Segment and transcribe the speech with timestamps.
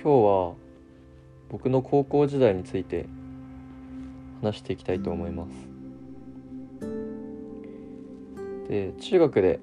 [0.00, 0.54] 今日は
[1.48, 3.06] 僕の高校時代について
[4.40, 5.50] 話していきたいと思います。
[8.68, 9.58] で中学で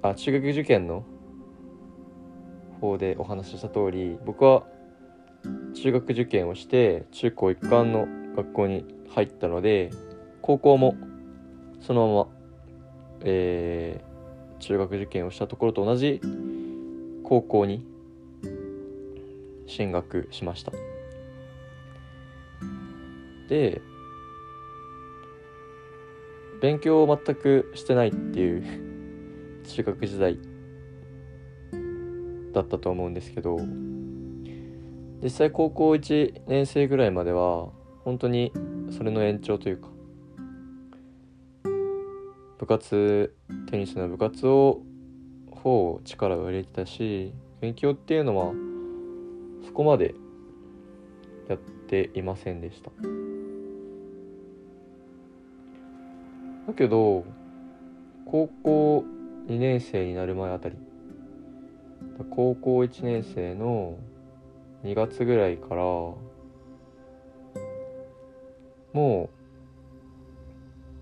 [0.00, 1.04] あ中学受験の
[2.80, 4.64] 方でお話しした通り僕は
[5.74, 9.90] 中学受験をして中高一貫の学校に入ったので
[10.40, 10.96] 高校も
[11.82, 12.26] そのまま、
[13.24, 16.22] えー、中学受験をしたところと同じ
[17.22, 17.97] 高校に
[19.68, 20.72] 進学しました。
[23.48, 23.80] で
[26.60, 30.38] 勉強を全くしてないっていう 中学時代
[32.52, 33.58] だったと思うんですけど
[35.22, 37.70] 実際高校1年生ぐらいまでは
[38.04, 38.52] 本当に
[38.90, 39.88] それの延長というか
[42.58, 43.34] 部活
[43.70, 44.82] テニスの部活を
[45.50, 48.52] 方力を入れてたし勉強っていうのは
[49.64, 50.14] そこまで
[51.48, 52.90] やっていませんでした。
[56.66, 57.24] だけど
[58.26, 59.04] 高校
[59.46, 60.76] 2年生になる前あたり
[62.30, 63.96] 高校1年生の
[64.84, 65.82] 2月ぐらいから
[68.92, 69.30] も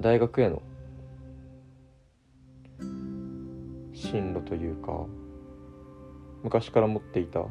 [0.00, 0.62] う大学への
[3.92, 5.06] 進路というか
[6.44, 7.44] 昔から持っていた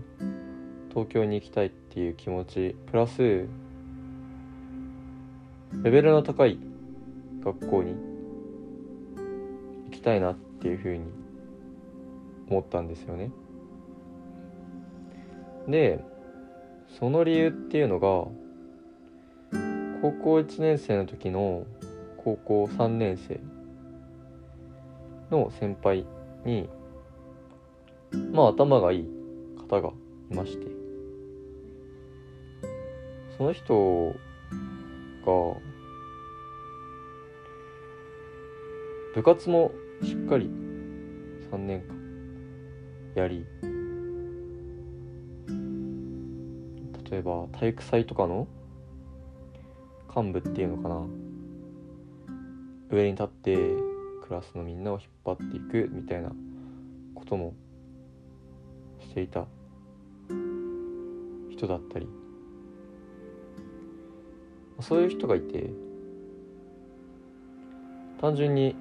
[0.96, 3.48] 東京に行きたいっていう気持ちプラスレ
[5.92, 6.58] ベルの高い
[7.44, 7.96] 学校に
[9.88, 11.04] 行きたいなっていうふうに
[12.50, 13.30] 思ったんですよね。
[15.68, 16.00] で
[16.98, 18.08] その理由っていうのが
[20.02, 21.66] 高校1年生の時の
[22.24, 23.42] 高校3年生
[25.30, 26.06] の先輩
[26.46, 26.70] に
[28.32, 29.09] まあ頭がいい
[29.70, 29.90] 方が
[30.32, 30.75] いまして
[33.38, 34.16] その人
[35.25, 35.31] が
[39.13, 39.72] 部活も
[40.03, 40.46] しっかり
[41.51, 41.81] 3年
[43.16, 43.45] 間やり
[47.09, 48.47] 例えば体育祭とかの
[50.16, 51.06] 幹部っていうのかな。
[52.90, 56.31] 上に立ってクラスのみんなを引っ張っていくみたいな
[57.13, 57.53] ことも
[59.01, 59.45] していた
[61.50, 62.25] 人だったり。
[64.81, 65.69] そういう人がいて
[68.19, 68.75] 単純に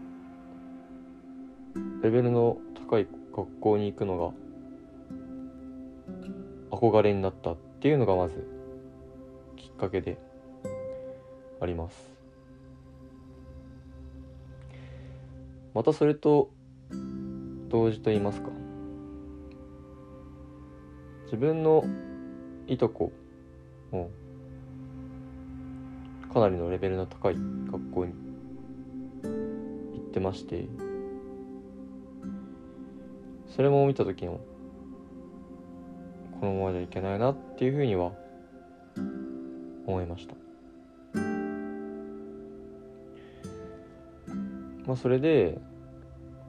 [2.03, 4.33] レベルの高い学校に行くのが
[6.77, 8.47] 憧れになったっていうのがまず
[9.57, 10.19] きっかけで
[11.61, 12.15] あります。
[15.75, 16.51] またそれと
[17.69, 18.51] 同時と言いますか
[21.25, 21.85] 自分の
[22.69, 23.13] いとこ
[23.91, 24.11] も
[26.35, 27.37] かなりのレベルの高い
[27.71, 28.13] 学校に
[29.23, 30.67] 行ってまして
[33.55, 34.41] それも見た時の
[36.41, 38.11] このままじゃいけないなっていうふうには
[39.87, 40.35] 思いました。
[44.87, 45.57] まあそれで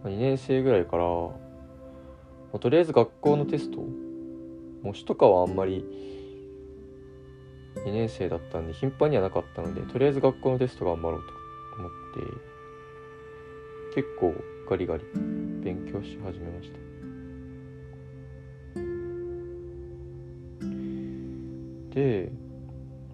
[0.04, 1.30] 2年生ぐらいから、ま
[2.56, 3.78] あ、とりあえず学校のテスト
[4.82, 5.86] 模試とかはあんまり
[7.84, 11.34] 2年生だったんで頻繁にはなかったのでとりあえず学校のテスト頑張ろうと
[11.80, 11.92] 思っ
[13.94, 14.34] て結構
[14.70, 15.04] ガリガリ
[15.62, 16.86] 勉強し始めました。
[21.96, 22.32] で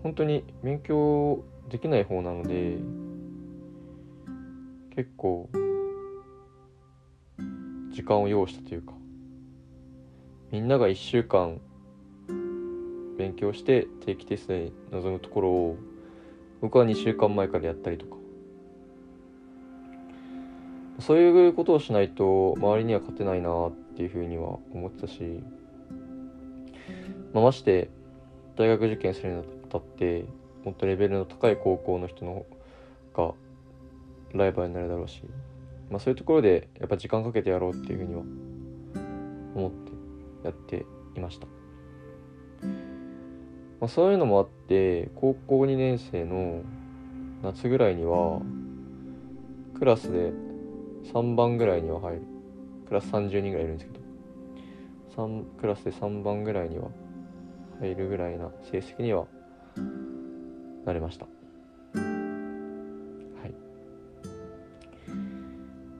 [0.01, 2.77] 本当に勉強できない方なので
[4.95, 5.49] 結構
[7.91, 8.93] 時間を要したというか
[10.51, 11.61] みんなが1週間
[13.21, 15.77] 勉強して定期テストに臨むところを
[16.59, 18.17] 僕は2週間前からやったりとか。
[20.99, 25.41] そういうことをしないと周りには勝てないなっていうふうには思ってたし、
[27.33, 27.89] まあ、まして
[28.55, 30.25] 大学受験するにあたって
[30.63, 32.45] もっとレベルの高い高校の人の
[33.15, 33.33] が
[34.33, 35.23] ライバルになるだろうし、
[35.89, 38.21] まあ、そういうところでやっぱ時間かけてやろうっていうふうには
[39.55, 39.91] 思って
[40.47, 40.85] やって
[41.15, 41.47] いました、
[43.81, 46.61] まあ、そういうのもあって高校2年生の
[47.41, 48.39] 夏ぐらいには
[49.77, 50.31] クラスで
[51.11, 52.21] 3番ぐらいには入る。
[52.87, 54.01] クラス30人ぐらいいるんですけど。
[55.17, 56.89] 3クラスで3番ぐらいには
[57.79, 59.25] 入るぐらいな成績には
[60.85, 61.25] なれました。
[61.25, 61.31] は
[63.47, 63.53] い。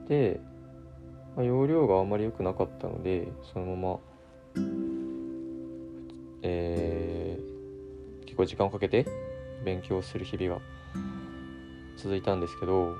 [0.08, 0.40] で、
[1.36, 3.98] まあ、容量があまり良くなかったのでそのまま
[6.42, 7.31] えー、
[8.32, 9.06] 結構時間をかけて
[9.62, 10.62] 勉強する日々が
[11.98, 12.96] 続いたんですけど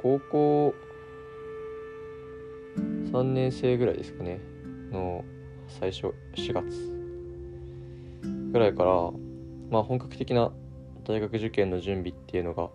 [0.00, 0.74] 高校
[3.12, 4.40] 3年生ぐらいですかね
[4.90, 5.22] の
[5.68, 6.64] 最初4月
[8.52, 9.10] ぐらいから
[9.70, 10.50] まあ本格的な
[11.06, 12.70] 大学受験の準備っていうのが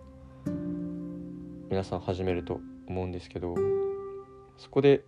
[1.68, 3.56] 皆さん始めると思うんですけど
[4.58, 5.02] そこで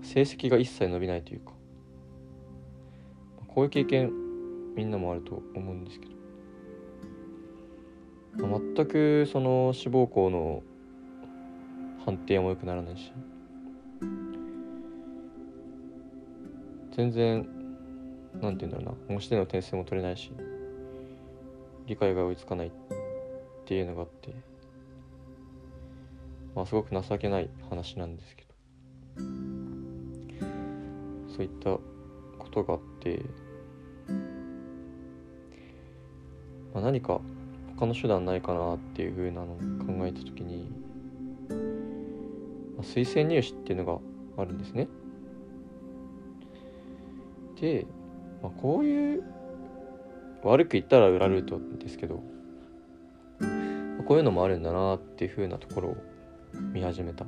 [0.00, 1.50] 成績が一切伸びないというか
[3.48, 4.23] こういう経験
[4.74, 6.14] みんなもあると思うんですけど。
[8.36, 10.62] 全くその志望校の
[12.04, 13.12] 判定も良くならないし。
[16.92, 17.46] 全然
[18.40, 19.14] なんて言うんだろうな。
[19.14, 20.32] 模試での点数も取れないし。
[21.86, 22.70] 理解が追いつかないっ
[23.66, 24.34] ていうのがあって。
[26.54, 28.54] まあすごく情けない話なんですけど。
[31.28, 33.22] そういったことがあって。
[36.74, 37.20] まあ、何か
[37.76, 39.56] 他の手段ないかなっていうふうなのを
[39.86, 40.68] 考えた時に、
[42.76, 43.98] まあ、推薦入試っていうのが
[44.42, 44.88] あるんですね。
[47.60, 47.86] で、
[48.42, 49.22] まあ、こういう
[50.42, 52.22] 悪く言ったら裏ルートですけど、
[53.38, 53.46] ま
[54.00, 55.96] あ、こういうのもあるんだなっていうふうなところを
[56.72, 57.24] 見始めた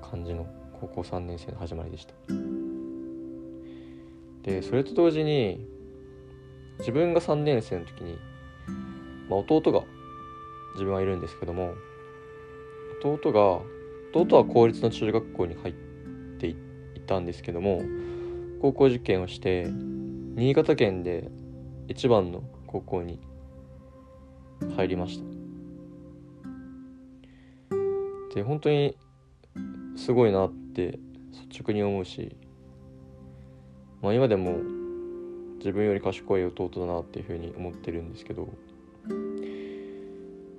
[0.00, 0.46] 感じの
[0.80, 2.14] 高校3年生の始まりでした。
[4.42, 5.66] でそれと同時に
[6.78, 8.18] 自分が3年生の時に、
[9.28, 9.82] まあ、弟が
[10.74, 11.74] 自分はいるんですけども
[13.04, 13.60] 弟が
[14.14, 15.74] 弟は公立の中学校に入っ
[16.38, 16.56] てい
[17.06, 17.82] たんですけども
[18.60, 19.66] 高校受験をして
[20.34, 21.30] 新潟県で
[21.88, 23.20] 一番の高校に
[24.76, 25.32] 入りました。
[28.34, 28.96] で本当に
[29.96, 30.98] すごいなって
[31.50, 32.34] 率直に思うし
[34.00, 34.56] まあ今でも
[35.62, 38.48] 自分より賢い弟だなっていうふうに思ってるんですけど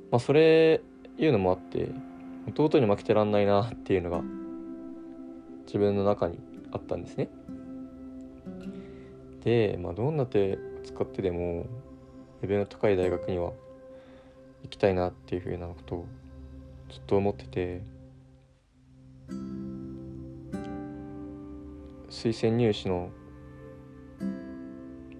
[0.10, 0.80] まあそれ
[1.18, 1.90] いうのもあって
[2.58, 4.22] 弟に負けてらんないなっていうのが
[5.66, 6.40] 自分の中に
[6.72, 7.30] あったんですね。
[9.44, 11.66] で、まあ、どんな手使ってでも
[12.42, 13.52] レベルの高い大学には
[14.64, 16.06] 行きたいなっていうふうなことを
[16.90, 17.82] ずっと思ってて
[22.10, 23.10] 推薦入試の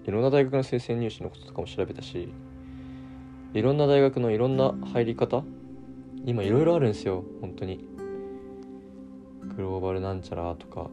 [0.06, 2.28] いろんな大学の推薦入試のこととかも調べたし
[3.54, 5.44] いろんな大学のいろんな入り方
[6.24, 7.86] 今いろいろあるんですよ本当に。
[9.56, 10.90] グローバルなんちゃらとか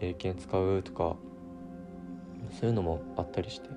[0.00, 1.16] 英検使うとか
[2.58, 3.68] そういうのもあったりして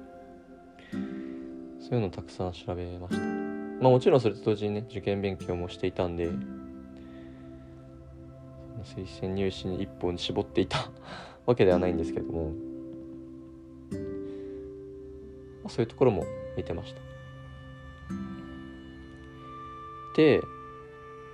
[1.82, 3.22] そういうのたくさん調べました。
[3.82, 6.30] まあもちろんそれと同時にね受験勉強もしていたんで
[8.84, 10.90] 推薦入試に一本絞っていた
[11.46, 12.71] わけではないんですけども。
[15.72, 16.26] そういうところも
[16.58, 17.02] 見てました。
[20.18, 20.42] で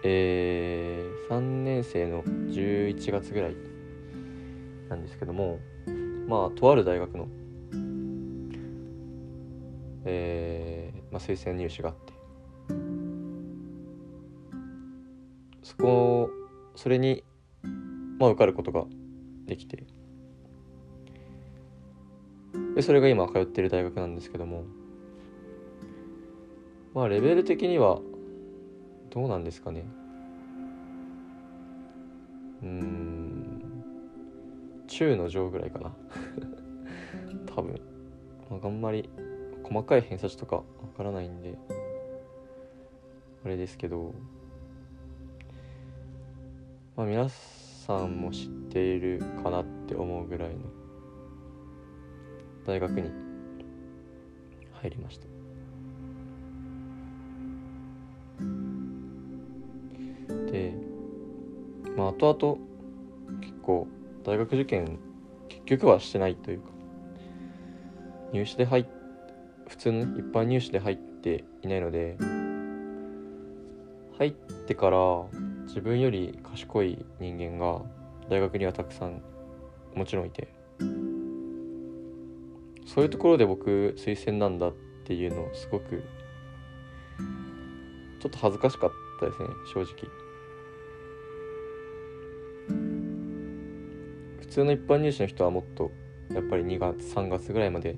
[0.04, 3.56] えー、3年生の11月ぐらい
[4.89, 5.60] なんですけども
[6.28, 7.28] まあとある大学の
[10.06, 12.13] えー、まあ、推薦入試があって
[15.63, 16.30] そこ
[16.75, 17.24] それに
[18.20, 18.86] まあ受かることが
[19.48, 19.84] できて
[22.77, 24.63] でそれが今通ってる大学なんですけども。
[26.93, 28.01] まあレベル的には
[29.10, 29.84] どうなんですかね。
[32.62, 33.84] うん。
[34.86, 35.91] 中の上ぐらいかな。
[37.51, 37.81] 多分、
[38.51, 39.10] まあ、あんまり
[39.63, 40.63] 細かい偏差値とかわ
[40.96, 41.57] からないんで
[43.43, 44.13] あれですけど。
[46.96, 50.76] まあ皆さんも知っているかなって思うぐらいの
[52.67, 53.09] 大学に
[54.74, 55.27] 入りました。
[60.51, 60.74] で
[61.95, 63.88] まあ後々結構
[64.24, 65.00] 大学受験
[65.50, 66.67] 結局はしてないというか
[68.33, 68.86] 入試で入っ
[69.67, 72.17] 普通の、一般入試で入っていないので
[74.17, 74.97] 入ってから
[75.67, 77.81] 自分より賢い人間が
[78.29, 79.21] 大学にはたくさん
[79.93, 80.56] もちろんいて
[82.88, 86.03] そういうところで僕推薦なんだっていうのをすごく
[88.20, 90.10] ちょっと恥ずかしかったですね正直。
[94.39, 95.91] 普通の一般入試の人はもっと
[96.34, 97.98] やっぱり2月3月ぐらいまで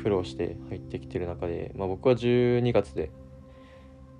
[0.00, 3.10] 苦労して入ってきてる中で、まあ、僕は12月で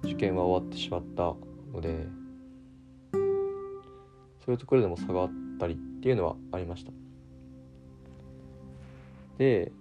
[0.03, 1.35] 受験は終わってしまった
[1.73, 2.07] ので
[4.45, 7.08] そういうところでも差があったりっていうのはありました。
[9.39, 9.73] で、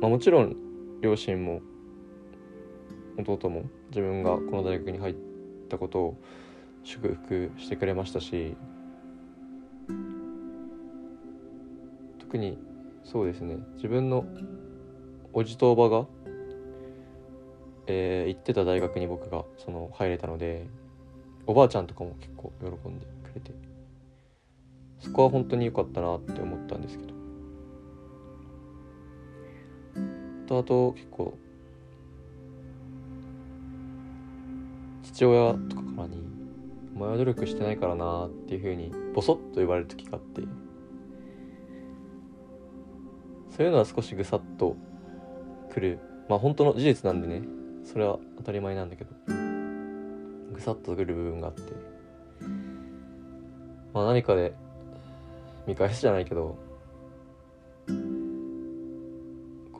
[0.00, 0.56] まあ、もちろん
[1.00, 1.60] 両親も
[3.18, 5.14] 弟も自分がこの大学に入っ
[5.68, 6.20] たことを
[6.82, 8.56] 祝福してくれましたし
[12.18, 12.58] 特に
[13.04, 14.24] そうですね自分の
[15.34, 16.06] おじとおばが、
[17.86, 20.66] えー、行ってた大学に僕がその入れたので
[21.46, 23.52] おばあちゃんとかも結構喜んでくれて
[25.00, 27.21] そこは本当に良かったなって思ったんですけど。
[30.46, 31.38] とあと結構
[35.02, 36.22] 父親とかからに
[36.96, 40.42] 「お前は努力してないからな」っていうふうにボソッと言われる時があって。
[43.50, 44.76] そういうのは少しぐさっと
[45.70, 45.98] くる。
[46.28, 47.42] まあ本当の事実なんでね。
[47.84, 49.10] それは当たり前なんだけど。
[50.54, 51.60] ぐさっとくる部分があって。
[53.92, 54.54] まあ何かで
[55.66, 56.56] 見返すじゃないけど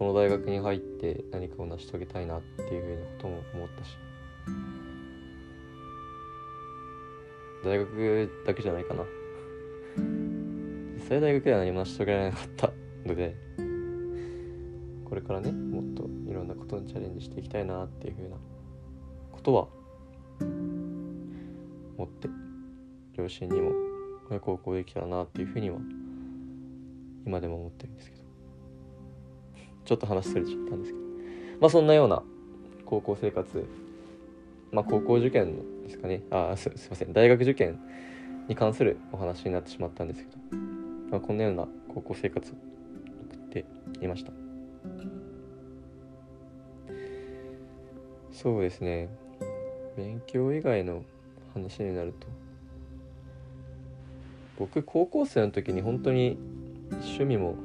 [0.03, 3.97] この大学に入って何かを成し遂げたいなっていうふうなことも思ったし
[7.65, 9.05] 大学だけじゃないかな。
[10.95, 12.73] 実際大学では何も成し遂げられなかった
[13.07, 13.37] ので
[15.05, 18.37] これからねもっといろんなことにチャレンジしていきたいなっていうふうな
[19.31, 19.69] ことは
[21.97, 22.29] 思って
[23.17, 23.71] 両親にも
[24.41, 25.79] 高校できたらなっていうふうには
[27.25, 28.22] 今でも思ってるんですけど。
[29.85, 31.05] ちょっと話すれちゃったんですけど
[31.61, 32.23] まあそんなような
[32.85, 33.69] 高校生活
[34.71, 36.23] まあ高校受験ですかね。
[36.31, 37.13] あすすいません。
[37.13, 37.79] 大学受験
[38.49, 40.39] に関するお話になってしまったんですけど、
[41.11, 42.55] まあ、こんなような高校生活を
[43.31, 43.65] 送って
[44.01, 44.33] いました。
[48.33, 49.09] そうですね。
[49.97, 51.05] 勉強以外の
[51.53, 52.27] 話になると
[54.59, 56.39] 僕高校生の時に本当に
[56.91, 57.57] 趣味も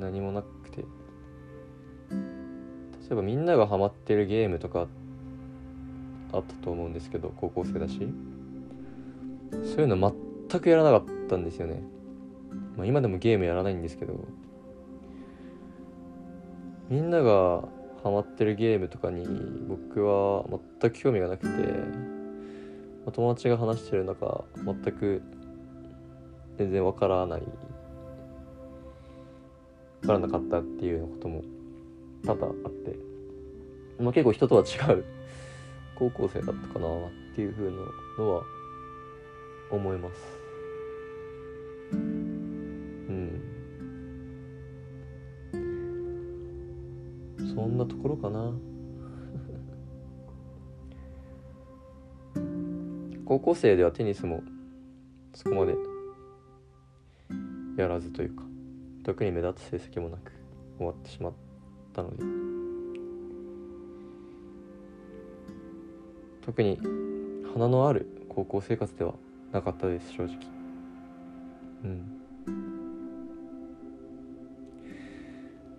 [0.00, 0.46] 何もなく
[3.14, 4.86] えばみんながハマってるゲームとか
[6.32, 8.12] あったと思うんですけど高校生だし。
[9.62, 10.14] そういうの
[10.48, 11.82] 全くやらなかったんですよね、
[12.76, 14.14] まあ、今でもゲームやらないんですけど。
[16.90, 17.66] みんなが
[18.02, 19.26] ハマってるゲームとかに
[19.66, 20.44] 僕は
[20.80, 25.22] 全く興味がなくて、まあ、友達が話してる中全く
[26.58, 27.40] 全然わからない。
[27.40, 27.46] わ
[30.06, 31.42] からなかったっていうようなことも
[32.26, 32.96] 多々あって、
[33.98, 35.04] まあ、結構人とは違う。
[35.94, 36.90] 高校生だったかなっ
[37.34, 37.76] ていうふうな
[38.18, 38.42] のは
[39.70, 40.20] 思います。
[41.92, 43.40] うん。
[47.54, 48.52] そんなところかな。
[53.24, 54.42] 高校生ではテニスも
[55.32, 55.76] そこまで
[57.76, 58.44] やらずというか
[59.02, 60.32] 特に目立つ成績もなく
[60.78, 61.32] 終わってしま
[61.94, 62.24] ったので
[66.44, 66.78] 特に
[67.52, 69.14] 花のある高校生活では
[69.52, 70.36] なかったです正直。
[71.84, 72.20] うん。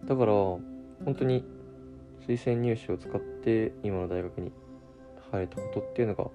[0.05, 0.61] だから本
[1.19, 1.43] 当に
[2.25, 4.51] 推薦入試を使って今の大学に
[5.31, 6.25] 入れたことっていうのが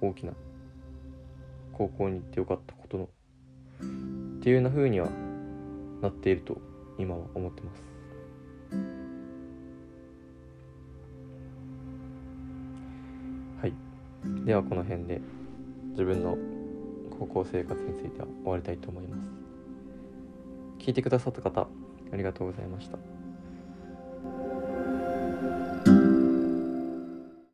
[0.00, 0.32] 大きな
[1.72, 3.08] 高校に行ってよかったことのっ
[4.40, 5.08] ていうようには
[6.02, 6.58] なっていると
[6.98, 7.91] 今は思ってます。
[13.60, 13.74] はい。
[14.44, 15.20] ではこの辺で
[15.90, 16.36] 自分の
[17.18, 19.30] 高校生活については終わりたいと思います。
[20.78, 21.68] 聞いてくださった方
[22.12, 23.21] ありがとうございました。